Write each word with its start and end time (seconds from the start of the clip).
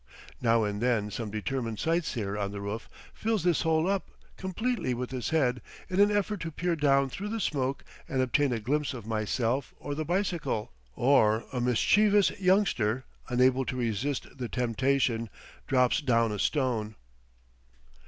Now 0.41 0.63
and 0.63 0.81
then 0.81 1.11
some 1.11 1.29
determined 1.29 1.77
sightseer 1.77 2.35
on 2.35 2.49
the 2.49 2.59
roof 2.59 2.89
fills 3.13 3.43
this 3.43 3.61
hole 3.61 3.87
up 3.87 4.09
completely 4.35 4.95
with 4.95 5.11
his 5.11 5.29
head, 5.29 5.61
in 5.91 5.99
an 5.99 6.09
effort 6.09 6.39
to 6.39 6.49
peer 6.49 6.75
down 6.75 7.07
through 7.07 7.27
the 7.29 7.39
smoke 7.39 7.83
and 8.09 8.19
obtain 8.19 8.51
a 8.51 8.59
glimpse 8.59 8.95
of 8.95 9.05
myself 9.05 9.75
or 9.77 9.93
the 9.93 10.03
bicycle, 10.03 10.71
or 10.95 11.45
a 11.53 11.61
mischievous 11.61 12.31
youngster, 12.39 13.05
unable 13.29 13.63
to 13.65 13.75
resist 13.75 14.25
the 14.39 14.49
temptation, 14.49 15.29
drops 15.67 16.01
down 16.01 16.31
a 16.31 16.39
stone. 16.39 16.95